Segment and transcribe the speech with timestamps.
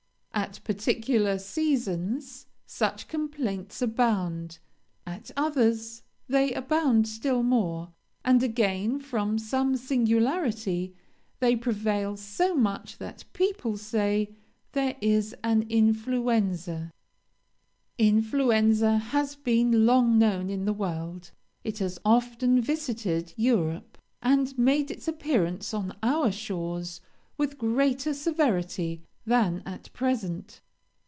[0.33, 4.57] At particular seasons such complaints abound
[5.05, 7.93] at others they abound still more;
[8.25, 10.95] and again, from some singularity,
[11.41, 14.33] they prevail so much that people say,
[14.71, 16.91] there is an Influenza.
[17.99, 21.31] "Influenza has been long known in the world.
[21.65, 26.99] It has often visited Europe; and made its appearance on our shores
[27.37, 30.59] with greater severity than at present.